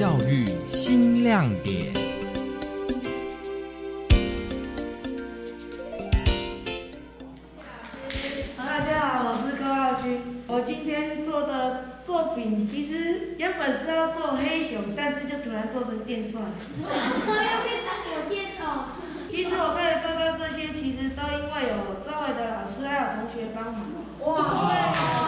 [0.00, 1.92] 教育新亮点。
[8.56, 10.22] 大家好，我是高浩君。
[10.46, 16.44] 我今天做的作品其实原本是要做黑熊，但是就突然做成电钻。
[16.80, 18.64] 我要变成火箭筒。
[19.28, 23.84] 其实我可以做到这些，其实都因为有周围的老师还有同学帮忙。
[24.24, 25.19] 哇！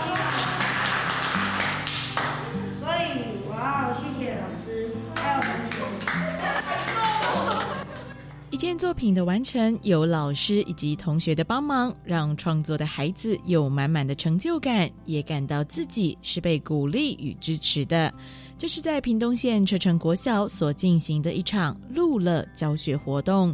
[8.62, 18.14] 件作品的完成，有老师以及同学的帮忙，让创作的孩子有满满的成就感，也感到自己是被鼓励与支持的。
[18.56, 23.52] 这是在屏东县车城国小所进行的一场路乐教学活动。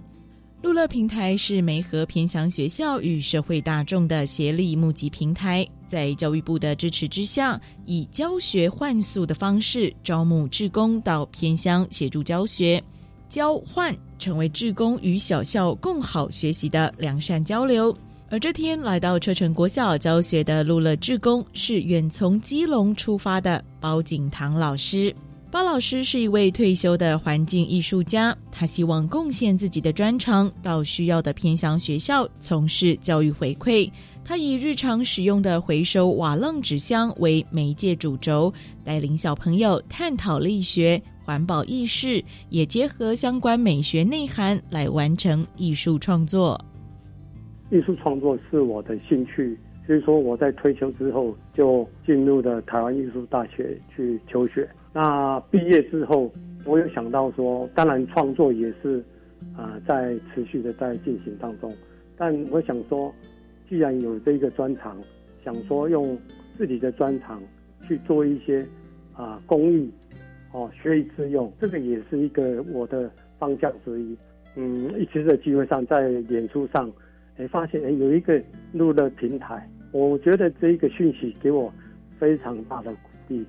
[0.60, 12.82] 路乐平台是梅河偏乡学校与社会大众的协力募集平台，在教育部的支持之下，以教学换宿的方式招募志工到偏乡协助教学，
[13.26, 17.96] 交换成为志工与小校共好学习的良善交流。
[18.30, 25.14] 而这天来到车城国小教学的路乐志工是远从基隆出发的包景堂老师。
[25.50, 33.90] 包老师是一位退休的环境艺术家，他希望贡献自己的专长到需要的偏乡学校从事教育回馈。
[34.22, 38.52] 他以日常使用的回收瓦楞纸箱为媒介主轴，
[38.84, 46.58] 带领小朋友探讨力学、环保意识，也结合相关美学内涵来完成艺术创作。
[47.70, 49.54] 艺术创作是我的兴趣，
[49.86, 54.66] 所以说我在退休之后就进入了台湾艺术大学去求学。
[54.94, 56.32] 那毕业之后，
[56.64, 59.04] 我有想到说，当然创作也是，
[59.54, 61.70] 啊，在持续的在进行当中。
[62.16, 63.14] 但我想说，
[63.68, 64.96] 既然有这个专长，
[65.44, 66.18] 想说用
[66.56, 67.38] 自己的专长
[67.86, 68.66] 去做一些
[69.12, 69.90] 啊公益，
[70.52, 74.16] 哦学以致用，这个也是一个我的方向之一。
[74.56, 76.90] 嗯，一直在机会上，在演出上，
[77.36, 78.42] 哎发现哎有一个
[78.72, 81.72] 录的平台，我觉得这一个讯息给我
[82.18, 83.44] 非常大的鼓励。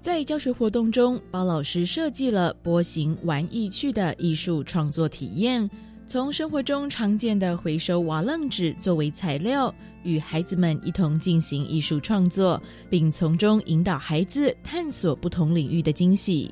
[0.00, 5.68] 在教学活动中，包老师设计了波形玩意趣的艺术创作体验，
[6.08, 9.72] 从生活中常见的回收瓦楞纸作为材料，
[10.04, 12.58] 与孩子们一同进行艺术创作，
[12.88, 16.50] 并从中引导孩子探索不同领域的惊喜。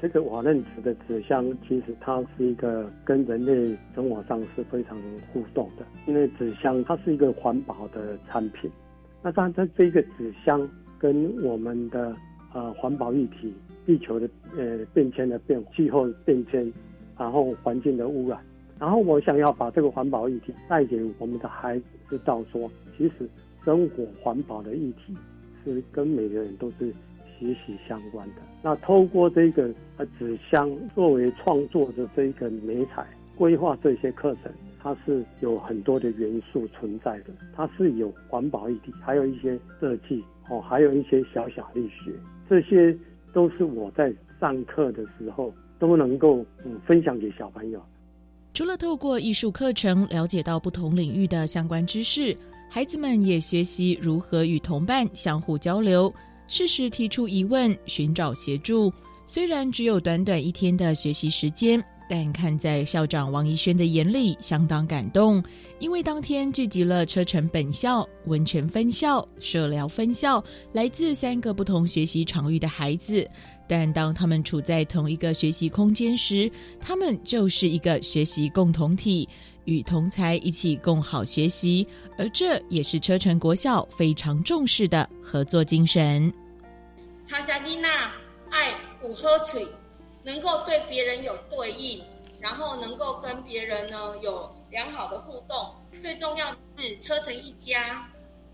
[0.00, 4.96] 这个瓦楞纸的纸箱，其实它是一个跟人类生活上是非常
[5.32, 8.70] 互动的，因为纸箱它是一个环保的产品。
[9.20, 12.14] 那当然，它这一个纸箱跟我们的
[12.54, 13.52] 呃，环保议题、
[13.84, 16.72] 地球的呃变迁的变、气候变迁，
[17.18, 18.40] 然后环境的污染，
[18.80, 23.28] 然后我想要把这个环保议题带给我们的孩子知道，说其实
[23.62, 25.14] 生活环保的议题
[25.62, 26.90] 是跟每个人都是
[27.38, 28.36] 息息相关的。
[28.62, 29.68] 那透过这个
[30.18, 34.50] 纸箱作为创作的这个美彩，规划这些课程，
[34.82, 42.10] 它是有很多的元素存在的，它是有环保议题，还有一些设计哦，还有一些小小力学。
[42.48, 42.96] 这些
[43.32, 44.10] 都是我在
[44.40, 47.82] 上课的时候都能够嗯分享给小朋友。
[48.52, 52.36] 除了透过艺术课程了解到不同领域的相关知识，
[52.68, 56.12] 孩子们也学习如何与同伴相互交流，
[56.46, 58.92] 适时提出疑问，寻找协助。
[59.26, 61.82] 虽然只有短短一天的学习时间。
[62.12, 65.40] 但看在校长王怡轩的眼里，相当感动，
[65.78, 73.24] 因为当天聚集了车城本校、温泉分校、社疗分校，来自三个不同学习场域的孩子。
[73.70, 76.50] 但当他们处在同一个学习空间时，
[76.80, 79.28] 他们就是一个学习共同体，
[79.64, 81.86] 与同才一起共好学习。
[82.18, 86.32] 而这也是车城国校非常重视的合作精神。
[87.24, 88.10] 查夏妮娜
[88.50, 89.64] 爱五喝水。
[90.22, 91.98] 能够对别人有对应，
[92.38, 98.06] 然后能够跟别人呢有良好的互动，最重要是车成一家，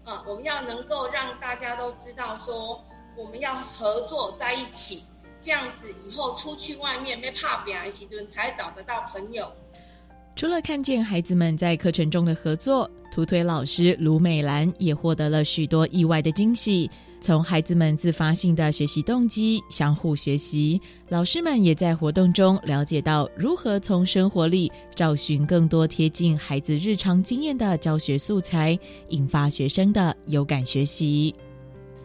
[0.04, 2.80] 啊，我们要能够让大家都知道说，
[3.16, 5.02] 我们要合作在一起，
[5.40, 9.50] 这样子以后出去外面没怕别人时阵才找得到朋友。
[10.34, 16.90] 除了看见孩子们在课程中的合作，图推老师卢美兰也获得了许多意外的惊喜。
[17.18, 20.78] 从孩子们自发性的学习动机、相互学习，
[21.08, 28.78] 老师们也在活动中了解到如何从生活里找寻更多贴近孩子日常经验的教学素材，
[29.08, 31.34] 引发学生的有感学习。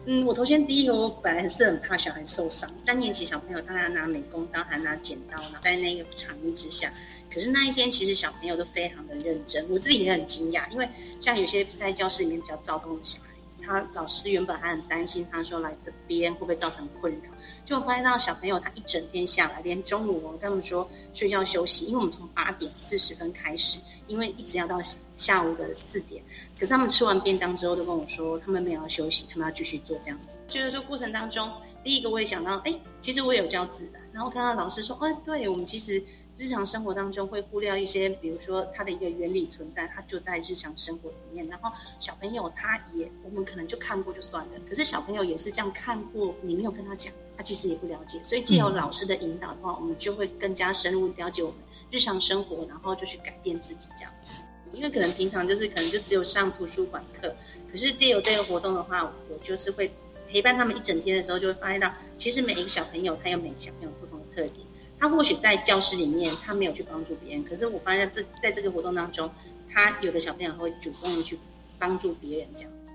[0.04, 6.92] 嗯，我头先第一个，我本来是很怕小孩受伤，三年级小朋友当然拿美工刀，还拿剪刀，在那个场域之下，
[7.32, 10.88] 可是那一天其实小朋友都非常的认真，我自己也很惊讶，因为
[11.20, 13.31] 像有些在教室里面比较躁动的小孩。
[13.64, 17.30] 他老师原本还很担心，他说来这边会不会造成困扰？
[17.64, 24.80] 就发现到小朋友他一整天下来，连中午哦，他们说睡觉休息，因为我们从八点四十分开始，因为一直要到
[25.14, 26.22] 下午的四点。
[26.58, 30.38] 可是他们吃完便当之后，都跟我说他们没有要休息，他们要继续做这样子。
[30.48, 31.50] 就是说过程当中，
[31.84, 36.02] 第一个我也想到，哎，其实我也有教自然，然后看到老师说，哎，对我们其实。
[36.36, 41.46] 日常生活当中会忽略一些，比如说它的一个原理存在，它就在日常生活里面。
[41.46, 41.70] 然后
[42.00, 44.52] 小朋友他也，我们可能就看过就算了。
[44.68, 48.18] 可是小朋友也是这样看过，你没有跟他讲，他其实也不了解。
[48.24, 51.58] 所以既有老师的引导的话，我们就会更加深入了解我们
[51.90, 54.36] 日常生活，然后就去改变自己这样子。
[54.72, 57.34] 因为可能平常就是可能就只有上图书馆课，
[57.70, 59.92] 可是借由这个活动的话，我就是会
[60.26, 64.66] 陪伴他们一整天的时候，就会发现到，其实每一个小朋友他有每个小朋友不同的特点。
[65.02, 69.28] 他或许在教室里面，他没有去帮助别人，可是我发现这在这个活动当中，
[69.68, 71.36] 他有的小朋友会主动的去
[71.76, 72.92] 帮助别人，这样子。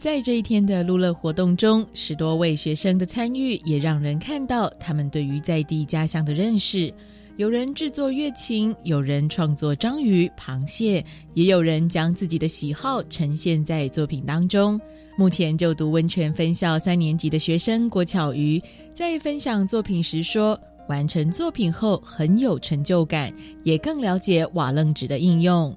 [0.00, 6.90] 在这一天的路乐活动中，十多位学生的参与，也让人看到他们对于在地家乡的认识。
[7.36, 11.04] 有人制作乐琴，有人创作章鱼、螃蟹，
[11.34, 14.80] 也有人将自己的喜好呈现在作品当中。
[15.18, 18.58] 目前就读温泉分校三年级的学生郭巧瑜，
[18.94, 20.58] 在分享作品时说。
[20.88, 23.32] 完成作品后很有成就感，
[23.62, 25.74] 也更了解瓦楞纸的应用。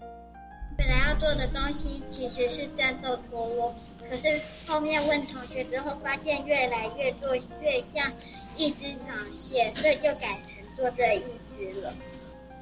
[0.77, 3.75] 本来要做的东西其实是战斗陀螺，
[4.09, 4.27] 可是
[4.65, 8.11] 后面问同学之后，发现越来越做越像
[8.55, 11.23] 一只螃蟹，所以就改成做这一
[11.57, 11.93] 只了。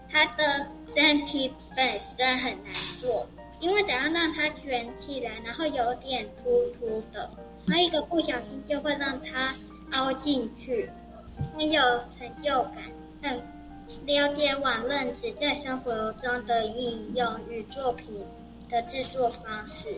[0.09, 3.27] 它的身体本身很难做，
[3.59, 6.49] 因为等要让它卷起来，然后有点突
[6.79, 7.29] 突的，
[7.67, 9.55] 它一个不小心就会让它
[9.91, 10.89] 凹进去。
[11.57, 11.81] 很有
[12.17, 12.83] 成就感，
[13.21, 13.37] 很
[14.05, 18.07] 了解网认纸在生活中的应用与作品
[18.69, 19.89] 的制作方式。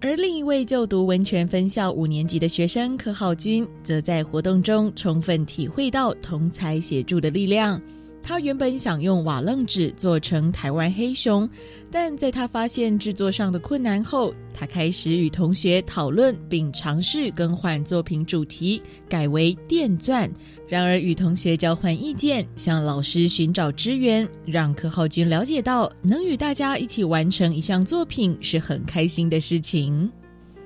[0.00, 7.82] 而另一位就读文泉分校五年级的学生柯浩君，则在活动中充分体会到同才协助的力量。
[8.28, 11.48] 他原本想用瓦楞纸做成台湾黑熊，
[11.90, 20.30] 但在他发现制作上的困难后，他开始与同学讨论，并尝试更换作品主题，改为电钻。
[20.68, 30.12] 然而，与同学交换意见，向老师寻找支援，让柯浩君了解到，能与大家一起完成一项作品是很开心的事情。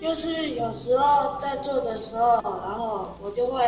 [0.00, 3.62] 就是有时候在做的时候，然后我就会。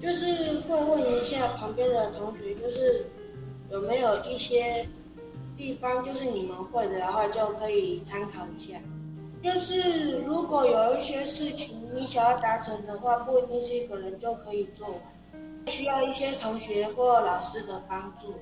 [0.00, 3.06] 就是会问一下旁边的同学，就是
[3.70, 4.86] 有没有一些
[5.56, 8.78] 地方就是你们会的，然后就可以参考一下。
[9.42, 15.00] 就是如果有一些事情你想要达成的话，不一定是一个人就可以做完，
[15.66, 18.34] 需要一些同学或老师的帮助，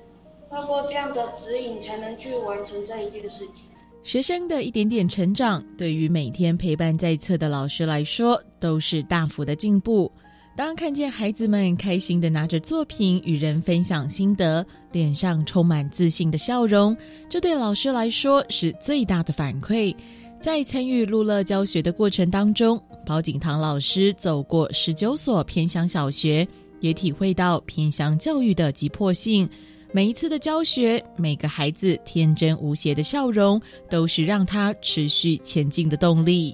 [0.49, 3.65] 透过这样的指引才能去完成这一件事情。
[4.03, 10.11] 学生的一点点成长，对于每天陪伴在侧的老师来说，都是大幅的进步。
[10.55, 16.95] 当看见孩子们开心的拿着作品与人分享心得，脸上充满自信的笑容，
[17.29, 19.95] 这对老师来说是最大的反馈。
[20.41, 26.45] 在参与路乐教学的过程当中，包景堂老师走过十九所偏乡小学，
[26.81, 29.47] 也体会到偏乡教育的急迫性。
[29.93, 36.53] 每一次的教学，每个孩子天真无邪的笑容，都是让他持续前进的动力。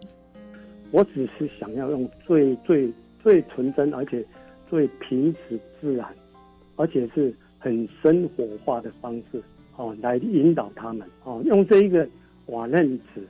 [0.92, 2.94] 我只是想要用最最。
[3.26, 4.24] 最纯真，而且
[4.70, 6.08] 最平实自然，
[6.76, 9.42] 而且是很生活化的方式
[9.78, 12.08] 哦，来引导他们哦，用这一个
[12.46, 13.28] 瓦楞纸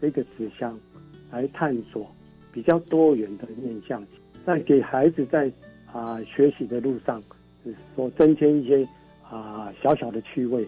[0.00, 0.76] 这个纸箱
[1.30, 2.10] 来探索
[2.50, 4.04] 比较多元的面向，
[4.44, 5.48] 在给孩子在
[5.92, 7.22] 啊学习的路上，
[7.94, 8.84] 所增添一些
[9.30, 10.66] 啊小小的趣味。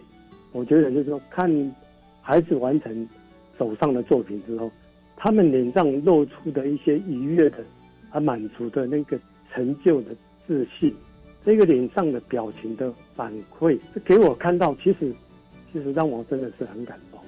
[0.53, 1.75] 我觉得就是说，看
[2.21, 3.05] 孩子完成
[3.57, 4.71] 手上的作品之后，
[5.17, 7.57] 他们脸上露出的一些愉悦的。
[8.11, 9.19] 他满足的那个
[9.53, 10.15] 成就的
[10.47, 10.93] 自信，
[11.45, 15.13] 这个脸上的表情的反馈，给我看到，其实，
[15.71, 17.19] 其实让我真的是很感动。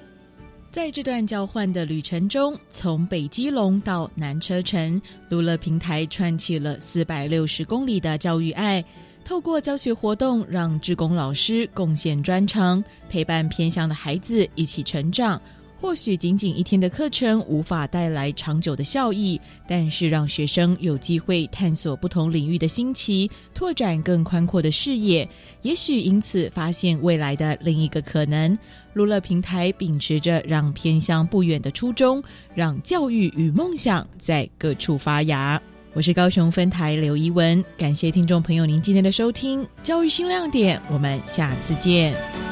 [0.70, 8.82] 在这段交换的旅程中，从北基隆到南车城，路乐平台串起了四百六十公里的教育爱。
[9.24, 15.40] 透过教学活动，让志工老师贡献专长，陪伴偏乡的孩子一起成长。
[15.82, 25.28] 或许仅仅一天的课程无法带来长久的效益，但是让学生有机会探索不同领域的新奇，拓展更宽阔的视野，
[25.62, 28.56] 也许因此发现未来的另一个可能。
[28.92, 32.22] 路乐平台秉持着让偏乡不远的初衷，
[32.54, 35.60] 让教育与梦想在各处发芽。
[35.94, 42.51] 我是高雄分台刘怡文，感谢听众朋友您今天的收听，教育新亮点，我们下次见。